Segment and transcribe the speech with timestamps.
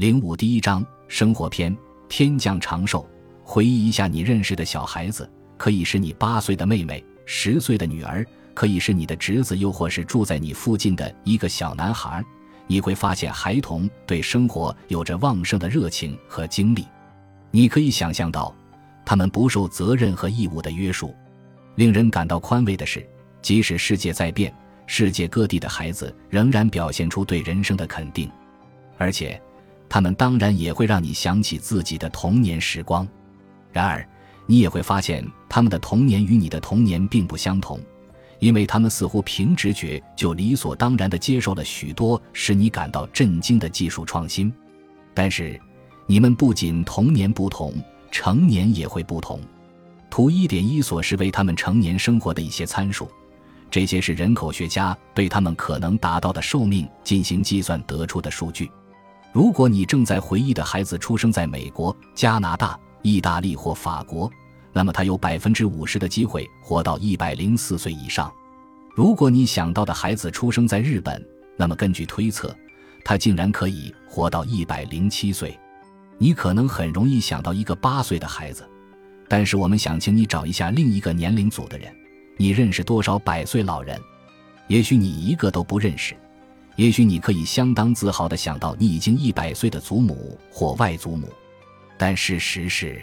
[0.00, 1.76] 零五第一章生活篇：
[2.08, 3.06] 天降长寿。
[3.44, 8.24] 回忆一下你认识的小孩子，可以是你八岁的妹妹、十岁的女儿，
[8.54, 12.24] 可以是你的侄子，又或是住在你附近的一个小男孩。
[12.66, 16.86] 你会发现，孩童对生活有着旺盛的热情和精力。
[17.50, 18.56] 你可以想象到，
[19.04, 21.14] 他们不受责任和义务的约束。
[21.74, 23.06] 令人感到宽慰的是，
[23.42, 24.50] 即使世界在变，
[24.86, 28.30] 世界各地的孩子仍然表现出对人生的肯定，
[28.96, 29.38] 而且，
[29.90, 33.06] 他们当然也会让你想起自己的童年时光。
[33.72, 34.08] 然而，
[34.46, 37.80] 你也会发现，他们的童年与你的童年并不相同，
[38.38, 44.52] 因为他们似乎凭直觉就理所当然地接受了许多使你感到震惊的技术创新。
[45.12, 45.60] 但是，
[46.06, 47.74] 你们不仅童年不同，
[48.12, 49.40] 成年也会不同。
[50.08, 53.08] 图一点一所示为他们成年生活的一些参数，
[53.70, 58.70] 这些是人口学家对他们可能达到的寿命进行计算得出的数据。
[59.32, 62.78] 如果你正在回忆的孩子出生在美国、加拿大。
[63.02, 64.30] 意大利或法国，
[64.74, 68.30] 那么他有百分之五十的机会活到一百零四岁以上。
[68.94, 72.54] 如果你想到的孩子出生在日本，那么根据推测，
[73.02, 75.58] 他竟然可以活到一百零七岁。
[76.18, 78.68] 你可能很容易想到一个八岁的孩子，
[79.26, 81.90] 但是我们想请你找一下另一个年龄组的人。
[82.36, 83.98] 你认识多少百岁老人？
[84.66, 86.14] 也许你一个都不认识。
[86.80, 91.28] 也许你可以相当自豪地想到你已经一百岁的祖母或外祖母。
[91.98, 93.02] 但事实是，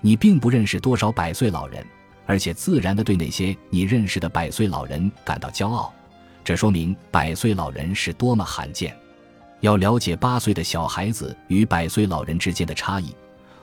[0.00, 1.84] 你并不认识多少百岁老人，
[2.24, 5.92] 而且自然的对那些你认识的百岁老人感到骄傲。
[6.44, 8.96] 这说明百岁老人是多么罕见。
[9.58, 13.12] 要了解八岁的小孩子与百岁老人之间的差异，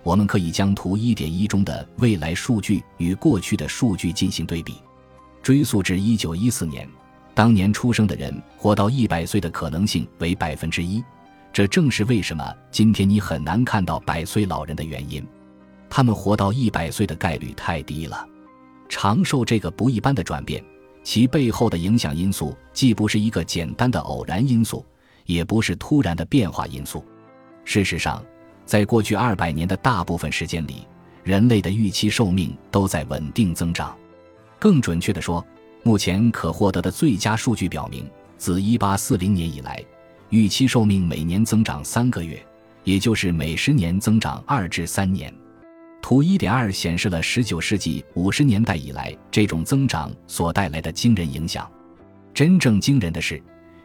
[0.03, 4.73] 我们可以将图一点一中的未来数据与过去的数据进行对比，
[5.41, 6.85] 追溯至一九一四年，
[7.37, 11.03] 当年出生的人活到一百岁的可能性为百分之一。
[11.53, 15.23] 这正是为什么今天你很难看到百岁老人的原因，
[15.87, 18.27] 他们活到一百岁的概率太低了。
[18.89, 20.63] 长寿这个不一般的转变，
[21.03, 24.83] 其背后的影响因素既不是一个简单的偶然因素，
[25.27, 27.05] 也不是突然的变化因素。
[27.63, 28.25] 事实上，
[28.65, 30.87] 在过去二百年的大部分时间里，
[31.23, 33.95] 人类的预期寿命都在稳定增长。
[34.57, 35.45] 更准确地说，
[35.87, 38.05] 目前可获得的最佳数据表明，
[38.37, 39.81] 自1840年以来。
[40.31, 42.45] 预期寿命每年增长三个月，
[42.83, 45.33] 也就是每十年增长二至三年。
[46.01, 51.65] 图一点二显示了十九世纪五十年代以来这种增长所带来的惊人影响。
[52.33, 53.41] 真正惊人的是，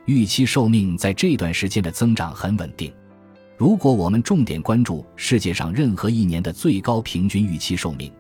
[0.07, 2.93] 预期寿命在这段时间的增长很稳定。
[3.57, 8.13] 如果我们重点关注世界上任何一年的最高平均预期寿命，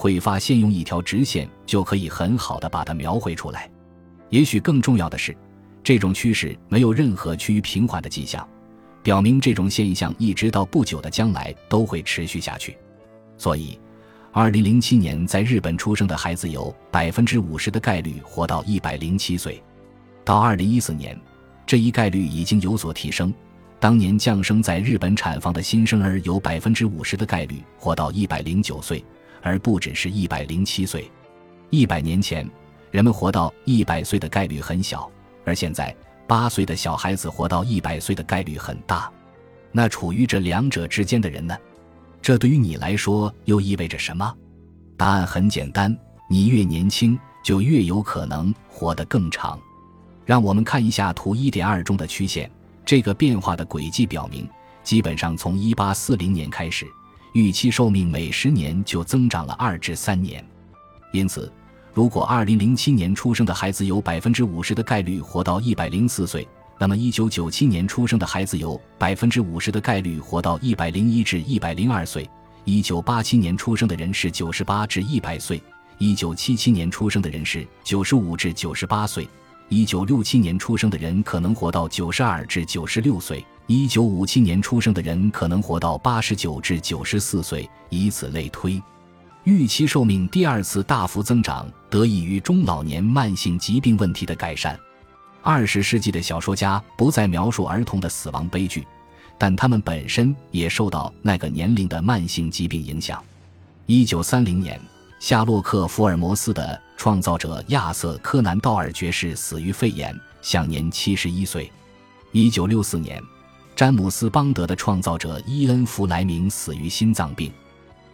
[0.00, 3.70] 会发现用一条直线就可以很好的把它描绘出来。
[4.30, 5.36] 也许更重要的是。
[5.82, 8.46] 这种趋势没有任何趋于平缓的迹象，
[9.02, 12.76] 表明这种现象一直到不久的将来都会持续下去。
[13.36, 13.78] 所以
[14.34, 19.62] ，2007年在日本出生的孩子有百分之五十的概率活到一百零七岁，
[20.24, 21.18] 到2014年，
[21.66, 23.32] 这一概率已经有所提升。
[23.78, 29.02] 当年降生在日本产房的新生儿有百分之五十的概率活到一百零九岁，
[29.42, 31.10] 而不只是一百零七岁。
[31.70, 32.48] 一百年前，
[32.90, 35.10] 人们活到一百岁的概率很小。
[35.44, 35.94] 而现在，
[36.26, 39.10] 八岁的小孩子活到一百岁的概率很大。
[39.72, 41.56] 那处于这两者之间的人呢？
[42.20, 44.34] 这对于你来说又意味着什么？
[44.96, 45.96] 答案很简单：
[46.28, 49.58] 你越年轻，就越有可能活得更长。
[50.26, 52.50] 让我们看一下图一点二中的曲线。
[52.84, 54.48] 这个变化的轨迹表明，
[54.82, 56.86] 基本上从一八四零年开始，
[57.32, 60.44] 预期寿命每十年就增长了二至三年。
[61.12, 61.52] 因此。
[61.92, 66.46] 如果2007年出生的孩子有百分之五十的概率活到一百零四岁，
[66.78, 72.30] 那么1997年出生的孩子有百分之五十的概率活到一百零一至一百零二岁
[72.64, 75.60] ；1987年出生的人是九十八至一百岁
[75.98, 79.28] ；1977年出生的人是九十五至九十八岁
[79.70, 88.82] ；1967年出生的人可能活到九十二至九十六岁一九五七年出生的人可能活到八十九至九十四岁，以此类推。
[89.44, 94.76] 预期寿命第二次大幅增长，得益于中老年慢性疾病问题的改善。
[95.40, 98.84] 二十世纪的小说家不再描述儿童的死亡悲剧，
[99.38, 103.22] 但他们本身也受到那个年龄的慢性疾病影响。
[103.86, 104.80] 一九三零年，
[105.20, 110.12] 夏洛克·福尔摩斯的创造者亚瑟·柯南·道尔爵士死于肺炎，
[110.42, 111.70] 享年七十一岁。
[112.32, 113.22] 一九六四年，
[113.80, 117.50] 詹姆斯·邦德的创造者伊恩·弗莱明死于心脏病。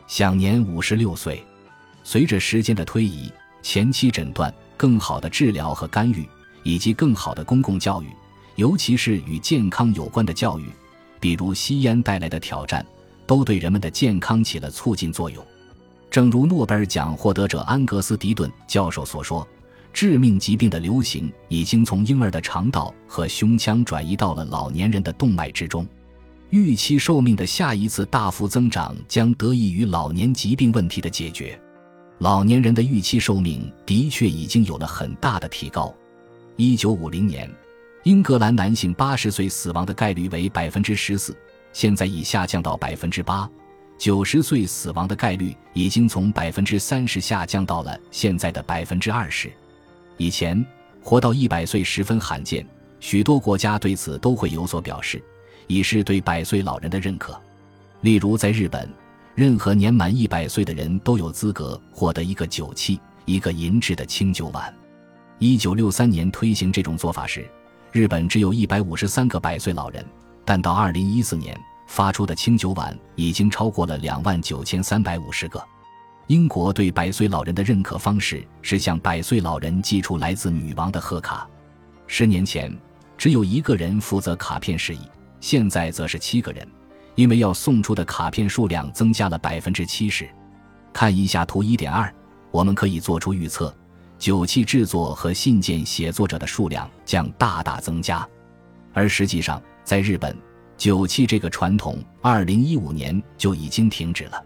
[0.06, 1.44] 享年五十六岁。
[2.04, 3.28] 随着时间的推移，
[3.62, 6.24] 前期诊断、更好的治疗和干预，
[6.62, 8.06] 以及更好的公共教育，
[8.54, 10.70] 尤其是与健康有关的教育，
[11.18, 12.86] 比如吸烟带来的挑战，
[13.26, 15.44] 都对人们的健康起了促进作用。
[16.08, 19.44] 正如诺贝尔奖获得者安格斯·迪顿教授所说，
[19.96, 25.86] 致命疾病的流行已经从婴儿的肠道和胸腔转移到了老年人的动脉之中。
[26.50, 31.58] 预期寿命的下一次大幅增长将得益于老年疾病问题的解决。
[32.18, 35.94] 老年人的预期寿命的确已经有了很大的提高。
[36.56, 37.50] 一九五零年，
[38.02, 41.34] 英格兰男性八十岁死亡的概率为百分之十四，
[41.72, 43.48] 现在已下降到百分之八。
[43.96, 49.50] 九十岁死亡的概率已经从百分之三十下降到了现在的百分之二十。
[50.16, 50.64] 以前
[51.02, 52.66] 活到一百岁十分罕见，
[53.00, 55.22] 许多国家对此都会有所表示，
[55.66, 57.38] 以示对百岁老人的认可。
[58.00, 58.88] 例如，在日本。
[59.34, 64.74] 任何年满一百岁的人都有资格获得一个酒器，一个银质的清酒碗。
[65.38, 67.46] 一九六三年推行这种做法时，
[67.92, 70.02] 日本只有一百五十三个百岁老人，
[70.42, 71.54] 但到二零一四年
[71.86, 75.62] 发出的清酒碗已经超过了两万九千三百五十个。
[76.28, 81.48] 英国对百岁老人的认可方式是向百岁老人寄出来自女王的贺卡。
[82.08, 82.76] 十年前，
[83.16, 85.00] 只有一个人负责卡片事宜，
[85.40, 86.66] 现在则是七个人。
[87.14, 90.28] 因为要送出的卡片数量增加了百分之七十，
[90.92, 92.12] 看一下图一点二，
[92.50, 93.74] 我们可以做出预测：
[94.18, 98.28] 酒器制作和信件写作者的数量将大大增加。
[98.92, 100.36] 而实际上，在日本，
[100.76, 104.44] 酒器这个传统二零一五年就已经停止了。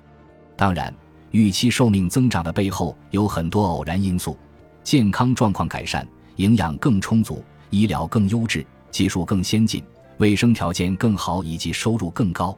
[0.56, 0.94] 当然，
[1.31, 4.37] 预期寿命增长的背后有很多偶然因素：
[4.82, 6.06] 健康状况改善、
[6.37, 9.82] 营养更充足、医疗更优质、技术更先进。
[10.19, 12.55] 卫生条件更好以及收入更高，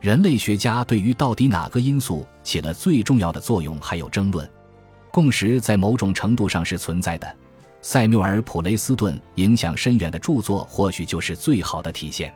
[0.00, 4.48] 人类学家对于到底哪个因素起了最重要的作用还有争论。
[5.10, 7.36] 共识在某种程度上是存在的。
[7.80, 12.32] 塞缪尔·普雷斯顿影响深远的著作或许就是最好的体现。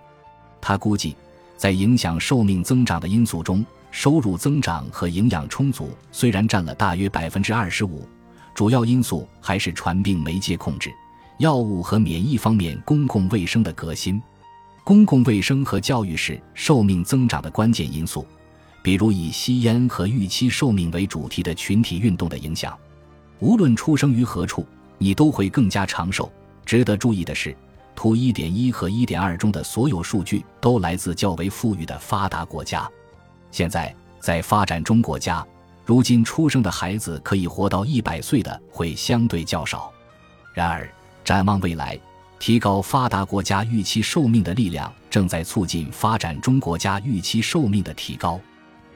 [0.61, 1.15] 他估计，
[1.57, 3.65] 在影响寿命增长的因素中，
[3.97, 8.07] 收入增长和营养充足虽然占了大约百分之二十五，
[8.55, 10.93] 主要因素还是传病媒介控制、
[11.39, 14.23] 药物和免疫方面公共卫生的革新。
[14.85, 18.27] 公共卫生和教育是寿命增长的关键因素，
[18.83, 22.77] 比如以吸烟和预期寿命为主题的群体运动的影响。
[23.39, 24.67] 无论出生于何处，
[24.99, 26.31] 你都会更加长寿。
[26.67, 27.57] 值得注意的是，
[27.95, 32.87] 图一点一和一点二中的所有数据都来自较为富裕的发达国家。
[33.57, 35.43] 现在，在发展中国家，
[35.87, 39.91] 如今出生的孩子可以活到一百岁的会相对较少。
[40.53, 40.87] 然而，
[41.25, 41.99] 展望未来。
[42.39, 48.39] 提高发达国家预期寿命的力量，正在促进发展中国家预期寿命的提高。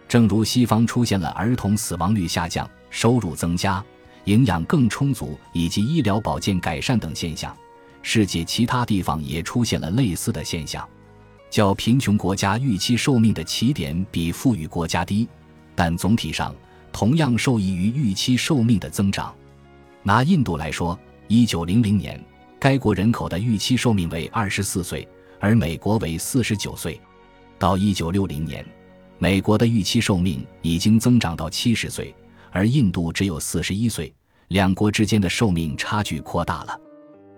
[0.07, 3.83] 正如西方出现了儿童死亡率下降、收入增加、
[4.25, 7.57] 营养更充足以及医疗保健改善等现象，
[8.03, 10.87] 世界其他地方也出现了类似的现象。
[11.51, 15.29] 较贫穷国家预期寿命的起点比富裕国家低，
[15.75, 16.55] 但总体上
[16.93, 19.35] 同样受益于预期寿命的增长。
[20.03, 20.99] 拿印度来说，
[21.29, 22.19] 一九零零年。
[22.59, 25.09] 该国人口的预期寿命为二十四岁，
[25.39, 27.01] 而美国为四十九岁。
[27.59, 28.63] 到一九六零年，
[29.19, 32.15] 美国的预期寿命已经增长到七十岁，
[32.51, 34.13] 而印度只有四十一岁。
[34.49, 36.79] 两国之间的寿命差距扩大了。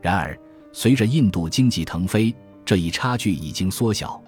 [0.00, 0.36] 然而，
[0.72, 4.20] 随着印度经济腾飞，这一差距已经缩小。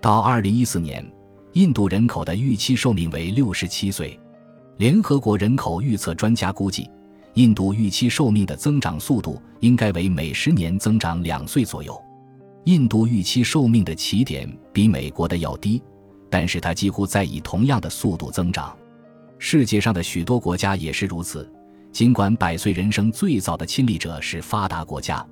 [0.00, 1.04] 到二零一四年，
[1.52, 4.18] 印度人口的预期寿命为六十七岁。
[4.78, 6.90] 联合国人口预测专家估计。
[7.34, 11.98] 印度预期寿命的增长速度应该为每十年增长两岁左右。
[12.64, 15.82] 印度预期寿命的起点比美国的要低，
[16.28, 18.76] 但是它几乎在以同样的速度增长。
[19.38, 21.50] 世界上的许多国家也是如此。
[21.90, 25.26] 尽管百岁人生最早的亲历者是发达国家，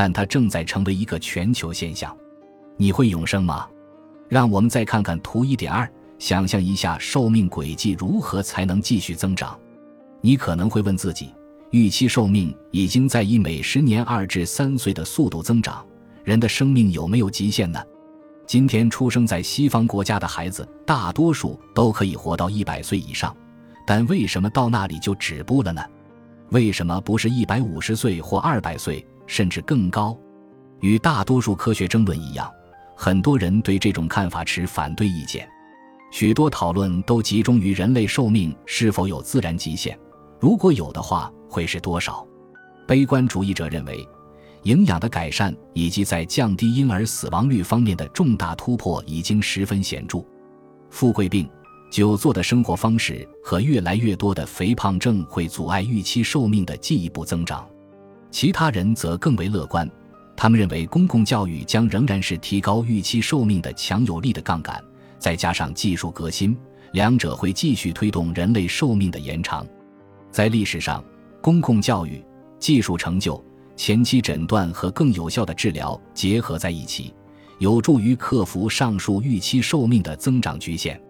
[0.00, 2.16] 但它正在成为一个全球现象。
[2.78, 3.68] 你会永生吗？
[4.30, 5.86] 让我们再看看图一点二，
[6.18, 9.54] 想象一下寿命轨迹如何才能继续增长。
[10.22, 11.34] 你可能会问自己。
[11.72, 15.84] 预期寿命已经在以每十年二至三岁的速度增长，
[16.24, 17.78] 人的生命有没有极限呢？
[18.46, 23.36] 今天出生在西方国家的孩子，大多数都可以活到一百岁以上，
[23.86, 25.82] 但为什么到那里就止步了呢？
[26.52, 30.18] 为什么不是一百五十岁或二百岁，甚至更高？
[30.80, 32.50] 与大多数科学争论一样，
[32.96, 35.48] 很多人对这种看法持反对意见。
[36.10, 39.96] 许多讨论都集中于人类寿命是否有自然极限，
[40.40, 41.32] 如果有的话。
[41.52, 42.24] 会是多少？
[42.86, 44.08] 悲观主义者认为，
[44.62, 50.24] 营养的改善以及在降低婴儿死亡率方面的重大突破已经十分显著。
[50.90, 51.50] 富贵病、
[51.90, 57.68] 久坐的生活方式和越来越多的肥胖症会阻碍预期寿命的进一步增长。
[58.30, 59.88] 其他人则更为乐观，
[60.36, 64.82] 他们认为，公共教育将仍然是提高预期寿命的强有力的杠杆，
[65.18, 66.56] 再加上技术革新，
[66.92, 69.66] 两者会继续推动人类寿命的延长。
[70.30, 71.04] 在历史上，
[71.40, 72.24] 公共教育、
[72.58, 73.42] 技术成就、
[73.76, 77.12] 前期诊断和更有效的治疗结合在一起，
[77.58, 81.00] 有助于克服上述预期寿命的增长局限。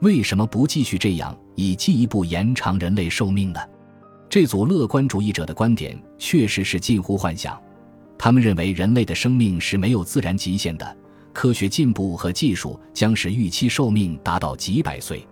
[0.00, 3.60] 为什么不继续这样，以进一步延长人类寿命呢？
[4.30, 7.58] 这组乐观主义者的观点确实是近乎幻想。
[8.18, 10.96] 他们认为人类的生命是没有自然极限的，
[11.32, 15.26] 科学进步和技术将使预期寿命达到几百岁。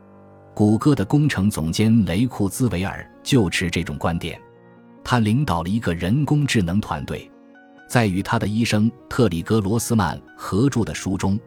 [0.54, 4.40] 谷歌的工程总监雷库兹维尔就持这种观点。
[5.04, 7.30] 他领导了一个人工智能团队，
[7.88, 11.38] 在与他的医生特里格罗斯曼合著的书中，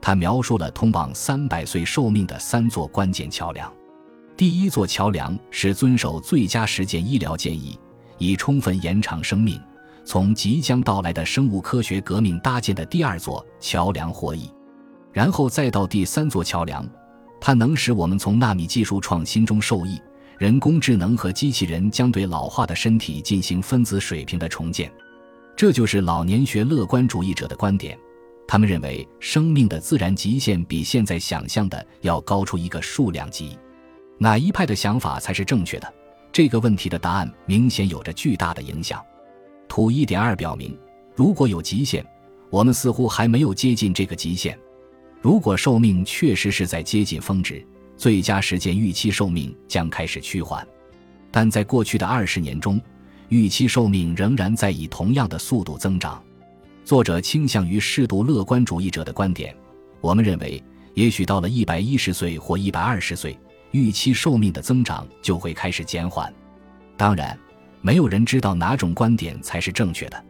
[0.00, 3.72] 他描述了通往三百岁寿命的三座关键桥梁。
[4.42, 7.78] 第一座桥梁是遵守最佳实践医疗建议，
[8.18, 9.56] 以充分延长生命，
[10.04, 14.50] 从即将到来的生物科学革命搭建的第二座桥梁获益，
[15.12, 16.84] 然后再到第三座桥梁，
[17.40, 19.96] 它能使我们从纳米技术创新中受益。
[20.38, 24.92] 人工智能和机器人将对老化的身体进行分子水平的重建，
[25.54, 27.96] 这就是老年学乐观主义者的观点。
[28.48, 33.56] 他们认为生命的自然极限比现在想象的要高出一个数量级。
[34.22, 35.94] 哪一派的想法才是正确的？
[36.30, 39.04] 这个问题的答案明显有着巨大的影响。
[39.66, 40.78] 图一点二表明，
[41.16, 42.06] 如果有极限，
[42.48, 44.56] 我们似乎还没有接近这个极限。
[45.20, 50.64] 如果寿命确实是在接近峰值，最佳实践预期寿命将开始趋缓。
[51.32, 52.80] 但在过去的二十年中，
[53.28, 56.22] 预期寿命仍然在以同样的速度增长。
[56.84, 59.52] 作者倾向于适度乐观主义者的观点。
[60.00, 60.62] 我们认为，
[60.94, 63.36] 也许到了一百一十岁或一百二十岁。
[63.72, 66.32] 预期寿命的增长就会开始减缓。
[66.96, 67.38] 当然，
[67.80, 70.24] 没有人知道哪种观点才是正确的。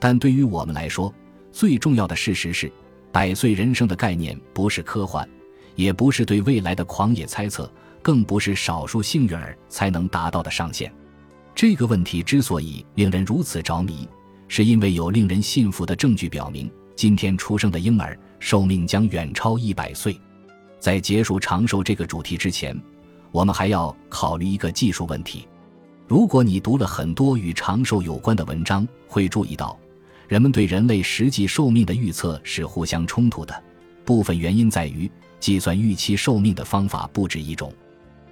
[0.00, 1.14] 但对于我们来说，
[1.52, 2.70] 最重要的事实是，
[3.12, 5.28] 百岁人生的概念不是科幻，
[5.74, 7.70] 也不是对未来的狂野猜测，
[8.02, 10.92] 更不是少数幸运儿才能达到的上限。
[11.54, 14.08] 这个问题之所以令人如此着迷，
[14.46, 20.18] 是因为有令人信服的证据表明，今天出生的婴儿寿命将远超一百岁。
[20.78, 22.80] 在结束长寿这个主题之前，
[23.32, 25.46] 我们还要考虑一个技术问题。
[26.06, 29.78] 如果你读了很多与长寿有关的文章，会注意到，
[30.26, 33.62] 人们对人类实际寿命的预测是互相冲突的。
[34.04, 37.70] 部分原因在于计算预期寿命的方法不止一种。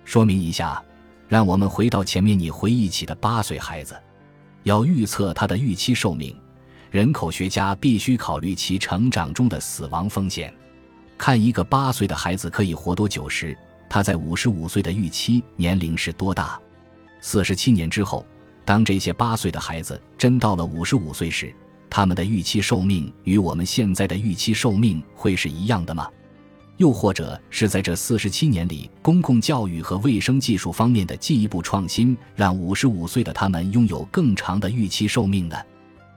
[0.05, 0.83] 说明一下，
[1.29, 3.95] 让我们回到前面你回忆起的八岁孩子，
[4.63, 6.35] 要预测他的预期寿命，
[6.91, 10.55] 人口学家必须考虑其成长中的死亡风险。
[11.19, 13.57] 看一个八岁的孩子可以活多久时，
[13.89, 16.61] 他在五十五岁的预期年龄是多大？
[17.21, 18.25] 四十七年之后，
[18.65, 21.53] 当这些八岁的孩子真到了五十五岁时，
[21.89, 26.09] 他们的预期寿命与我们现在的预期寿命会是一样的吗？
[26.77, 35.57] 又或者是在这四十七年里，公共教育和卫生技术方面的进一步创新，让五十五岁的他们拥有更长的预期寿命呢？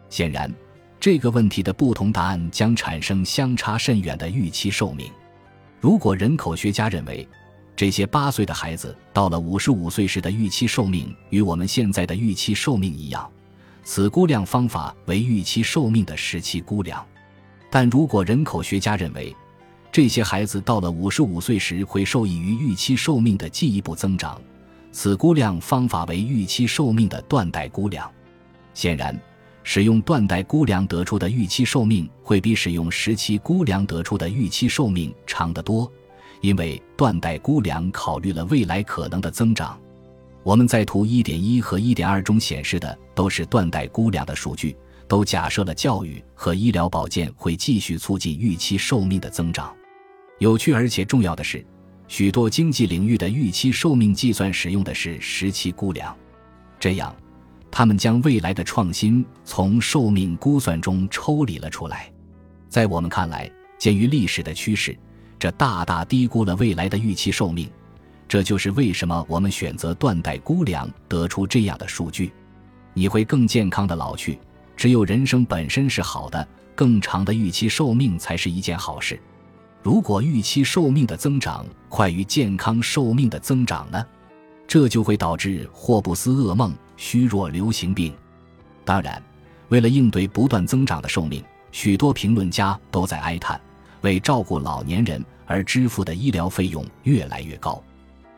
[0.09, 0.53] 显然。
[0.99, 5.09] 这个问题的不同答案将产生相差甚远的预期寿命。
[5.79, 7.25] 如果人口学家认为
[7.73, 13.31] 这些八岁的孩子到了五十五岁时的预期寿命与我们现在的预期寿命一样，
[13.85, 17.01] 此估量方法为预期寿命的时期估量；
[17.71, 19.33] 但如果人口学家认为
[19.93, 24.39] 这些孩子到了五十五岁时会受益于预期寿命的进一步增长，
[24.91, 28.11] 此估量方法为预期寿命的断代估量。
[28.73, 29.17] 显然。
[29.71, 35.87] 使用断代估量得出的预期寿命会比使用时期估量得出的预期寿命长得多，
[36.41, 39.79] 因为断代估量考虑了未来可能的增长。
[40.41, 44.75] 我们在图一点一和一点二中显示的都是断代估量的数据，
[45.07, 49.71] 都假设了教育和医疗保健会继续促进预期寿命的增长。
[50.39, 51.63] 有趣而且重要的是，
[52.07, 56.17] 许多经济领域的预期寿命计算使用的是时期估量，
[56.79, 57.15] 这样。
[57.79, 62.11] 他们将未来的创新从寿命估算中抽离了出来，
[62.67, 64.93] 在我们看来，鉴于历史的趋势，
[65.39, 67.71] 这大大低估了未来的预期寿命。
[68.27, 72.33] 这就是为什么我们选择断代估量得出这样的数据：
[72.93, 74.37] 你会更健康的老去。
[74.75, 76.45] 只有人生本身是好的，
[76.75, 79.17] 更长的预期寿命才是一件好事。
[79.81, 84.05] 如果预期寿命的增长快于健康寿命的增长呢？
[84.67, 86.75] 这就会导致霍布斯噩梦。
[86.99, 88.13] 虚弱流行病，
[88.83, 89.23] 当然，
[89.69, 91.41] 为了应对不断增长的寿命，
[91.71, 93.59] 许多评论家都在哀叹，
[94.01, 97.81] 为照顾老年人而支付的医疗费用越来越高。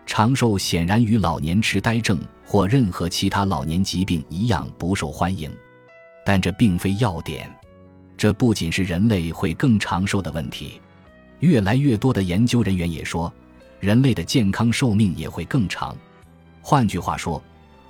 [0.05, 5.51] 长寿显然与老年痴呆症或任何其他老年疾病一样不受欢迎，
[6.23, 7.51] 但这并非要点。
[8.15, 10.79] 这不仅是人类会更长寿的问题，
[11.39, 13.33] 越来越多的研究人员也说，
[13.79, 15.97] 人类的健康寿命也会更长。
[16.61, 17.41] 换句话说，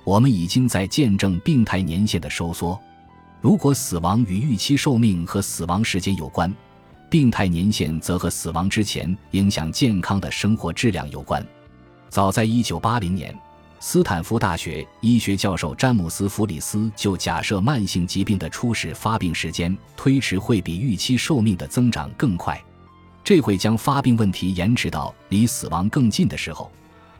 [0.04, 2.78] 我们已经在见证病态年限的收缩。
[3.40, 6.52] 如果死亡与预期寿命和死亡时间有关，
[7.10, 11.44] 病态年限则和死亡之前影响健康的生活质量有关。
[12.08, 13.38] 早在1980年，
[13.80, 22.62] 斯坦福大学医学教授詹姆斯·弗里斯就假设慢性疾病的初始发病时间推迟会比预期寿命的增长更快，
[23.24, 26.70] 这会将发病问题延迟到离死亡更近的时候。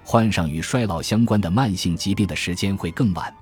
[0.05, 3.33] 患上与衰老相关的慢性疾病的时间会更晚。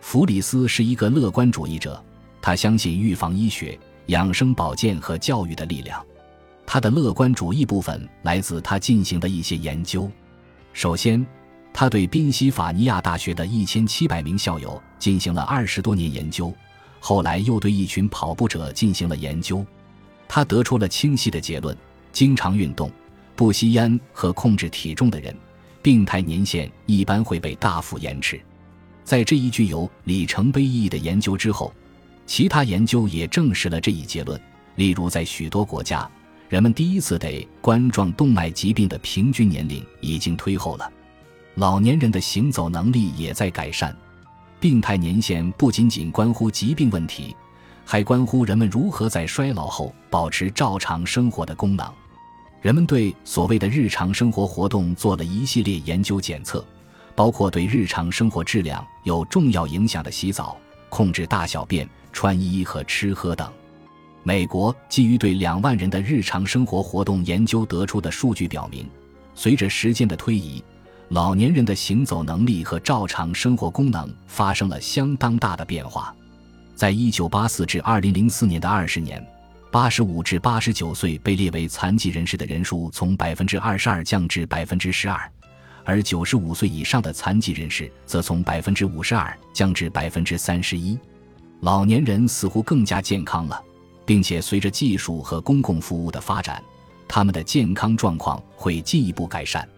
[0.00, 2.02] 弗里斯是一个乐观主义者，
[2.40, 6.04] 他相信预防医学、养生保健和教育的力量。
[6.64, 10.10] 他的乐观主义部分来自他进行的一些研究。
[10.72, 11.24] 首先，
[11.72, 16.52] 他对宾夕法尼亚大学的一千七百名校友进行了二十多年研究，
[17.00, 19.64] 后来又对一群跑步者进行了研究。
[20.28, 21.76] 他得出了清晰的结论：
[22.12, 22.90] 经常运动、
[23.34, 25.34] 不吸烟和控制体重的人。
[25.86, 28.40] 病态年限一般会被大幅延迟。
[29.04, 31.72] 在这一具有里程碑意义的研究之后，
[32.26, 34.40] 其他研究也证实了这一结论。
[34.74, 36.10] 例如，在许多国家，
[36.48, 40.90] 人们第一次得冠状动脉疾病的平均年龄已经推后了。
[41.54, 43.96] 老年人的行走能力也在改善。
[44.58, 47.32] 病态年限不仅仅关乎疾病问题，
[47.84, 51.88] 还关乎人们如何在衰老后保持照常生活的功能。
[52.66, 56.66] 人们对所谓的日常生活活动做了一系列研究检测，
[57.14, 60.56] 包括对日常生活质量有重要影响的洗澡、
[60.88, 63.48] 控制大小便、穿衣和吃喝等。
[64.24, 68.84] 美国基于对两万人的日常生活活动研究得出的数据表明，
[69.32, 70.60] 随着时间的推移，
[71.10, 76.12] 老年人的行走能力和照常生活功能发生了相当大的变化。
[76.74, 79.24] 在一九八四至二零零四年的二十年。
[79.76, 85.30] 八十五至八十九岁被列为残疾人士的人数从百分之二十二降至百分之十二，
[85.84, 90.98] 而九十五岁以上的残疾人士则从百分之五十二降至百分之三十一。
[91.60, 93.62] 老年人似乎更加健康了，
[94.06, 96.64] 并且随着技术和公共服务的发展，
[97.06, 99.68] 他们的健康状况会进一步改善。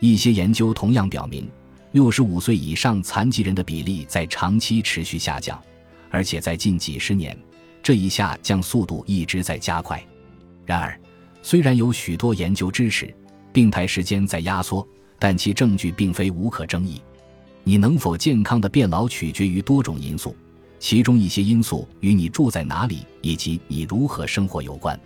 [0.00, 1.46] 一些研究同样表明，
[1.92, 5.62] 六十五岁以上残疾人的比例在长期持续下降，
[6.08, 7.36] 而且在近几十年。
[7.84, 10.02] 这一下降速度一直在加快。
[10.64, 10.98] 然而，
[11.42, 13.14] 虽然有许多研究支持
[13.52, 17.02] 病态时间在压缩，但其证据并非无可争议。
[17.62, 20.34] 你能否健康的变老取决于多种因素，
[20.78, 24.98] 其中一些因素与你住在哪里以及你如何生活有关。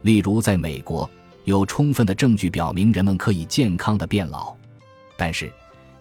[0.00, 1.08] 例如，在美国，
[1.44, 4.54] 有充分的证据表明人们可以健康的变老。
[5.14, 5.52] 但是，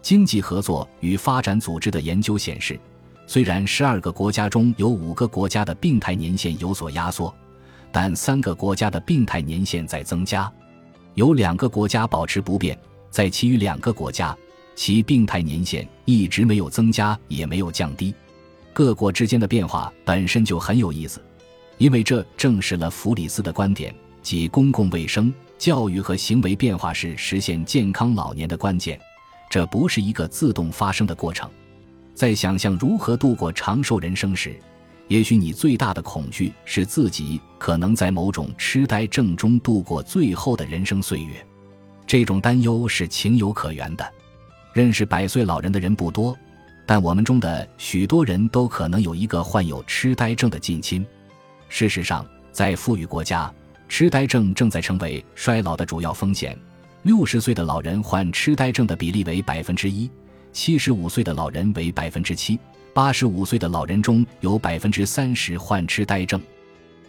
[0.01, 2.79] 经济合作与发展组织的研究显示。
[3.25, 7.33] 虽然十二个国家中有五个国家的病态年限有所压缩，
[7.91, 10.51] 但三个国家的病态年限在增加，
[11.13, 12.77] 有两个国家保持不变，
[13.09, 14.35] 在其余两个国家，
[14.75, 18.13] 其病态年限一直没有增加也没有降低。
[18.73, 21.23] 各国之间的变化本身就很有意思，
[21.77, 28.99] 因为这证实了弗里斯的观点，即公共卫生、教育和行为变化是实现健康老年的关键，
[29.49, 31.49] 这不是一个自动发生的过程。
[32.13, 34.55] 在想象如何度过长寿人生时，
[35.07, 41.45] 也许你最大的恐惧是自己可能在某种痴呆症中度过最后的人生岁月。
[42.05, 44.13] 这种担忧是情有可原的。
[44.73, 46.37] 认识百岁老人的人不多，
[46.85, 51.05] 但我们中的许多人都可能有一个患有痴呆症的近亲。
[51.69, 53.51] 事实上，在富裕国家，
[53.87, 56.57] 痴呆症正在成为衰老的主要风险。
[57.03, 60.09] 六十岁的老人患痴呆症的比例为百分之一。
[60.53, 62.59] 七十五岁的老人为百分之七，
[62.93, 66.39] 八十五岁的老人中有百分之三十患痴呆症。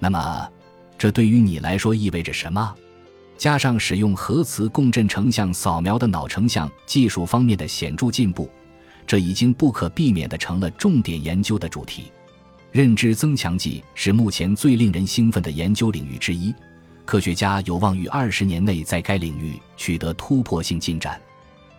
[0.00, 0.48] 那么，
[0.96, 2.74] 这对于你来说意味着什么？
[3.36, 8.48] 加上使用核磁共振成像扫描的脑成像技术方面的显著进步，
[9.06, 12.10] 这已经不可避免地成了重点研究的主题。
[12.72, 16.54] 认知增强剂是目前最令人兴奋的研究领域之一，
[17.04, 21.20] 科学家有望于二十年内在该领域取得突破性进展。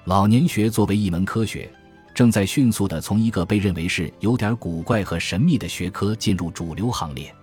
[0.06, 1.68] 老年学作为一门科学，
[2.14, 7.34] 正在迅速地从一个被认为是有点古怪和神秘的学科进入主流行列。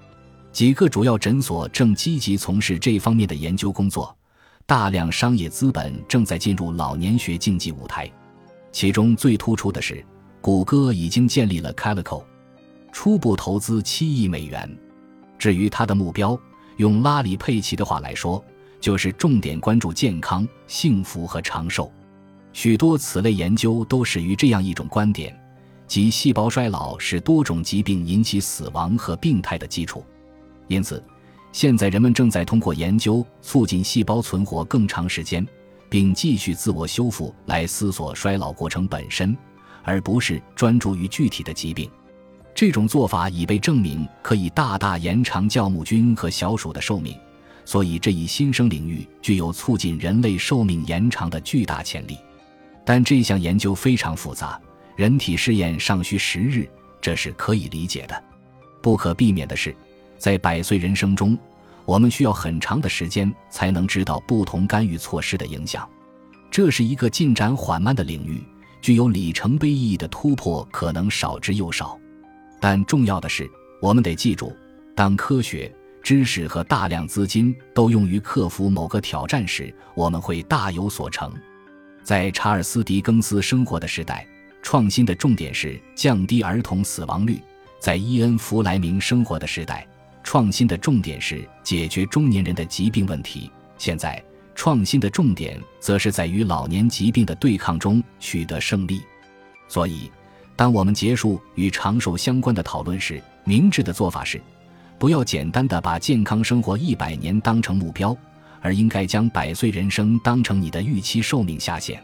[0.52, 4.16] 几个主要诊所正积极从事这方面的研究工作，
[4.64, 8.08] 大量商业资本正在进入老年学竞技舞台。
[8.70, 10.04] 其中最突出的是，
[10.40, 12.22] 谷歌已经建立了 Calico，
[12.92, 14.78] 初步投资七亿美元。
[15.36, 16.38] 至于它的目标，
[16.76, 18.42] 用拉里·佩奇的话来说，
[18.80, 21.92] 就是重点关注健康、幸福和长寿。
[22.52, 25.34] 许多此类研究都始于这样一种观点，
[25.86, 30.04] 即细胞衰老是多种疾病引起死亡和病态的基础。
[30.68, 31.02] 因此，
[31.50, 35.46] 现在人们正在通过研究促进细胞存活更长时间，
[35.88, 39.36] 并继续自我修复来思索衰老过程本身，
[39.82, 41.90] 而不是专注于具体的疾病。
[42.54, 47.16] 这种做法已被证明可以大大延长酵母菌和小鼠的寿命，
[47.64, 52.18] 所以这一新生领域具有促进人类寿命延长的巨大潜力。
[52.84, 54.60] 但这项研究非常复杂，
[54.96, 56.68] 人体试验尚需时日，
[57.00, 58.24] 这是可以理解的。
[58.80, 59.74] 不可避免的是，
[60.18, 61.38] 在百岁人生中，
[61.84, 65.88] 我们需要很长的时间才能知道不同干预措施的影响。
[66.50, 68.42] 这是一个进展缓慢的领域，
[68.80, 71.98] 具有里程碑意义的突破可能少之又少。
[72.60, 74.54] 但重要的是，我们得记住，
[74.94, 81.32] 当科学知识和大量资金都用于克服某个挑战时，我们会大有所成。
[82.02, 84.26] 在查尔斯·狄更斯生活的时代，
[84.62, 87.36] 创新的重点是降低儿童死亡率；
[87.80, 89.86] 在伊恩·弗莱明生活的时代，
[90.22, 93.50] 创新的重点是解决中年人的疾病问题。
[93.78, 94.22] 现在，
[94.54, 99.02] 创新的重点则是在与老年疾病的对抗中取得胜利。
[99.68, 100.10] 所以。
[100.54, 104.40] 当我们结束与长寿相关的讨论时，明智的做法是，
[104.98, 108.16] 不要简单的把健康生活一百年当成目标，
[108.62, 112.02] 而应该将百岁人生当成你的预期寿命下限。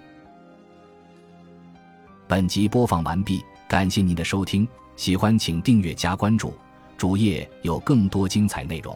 [2.26, 6.52] 本集播放完毕，感谢您的收听，喜欢请订阅加关注，
[6.98, 8.94] 主页有更多精彩内容。